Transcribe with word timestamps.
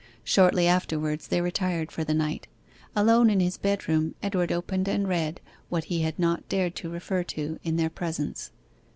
Shortly 0.23 0.65
afterwards 0.67 1.27
they 1.27 1.41
retired 1.41 1.91
for 1.91 2.03
the 2.03 2.15
night. 2.15 2.47
Alone 2.95 3.29
in 3.29 3.39
his 3.39 3.57
bedroom 3.59 4.15
Edward 4.23 4.51
opened 4.51 4.87
and 4.87 5.07
read 5.07 5.41
what 5.69 5.83
he 5.83 6.01
had 6.01 6.17
not 6.17 6.49
dared 6.49 6.73
to 6.77 6.89
refer 6.89 7.21
to 7.25 7.59
in 7.63 7.75
their 7.75 7.91
presence. 7.91 8.49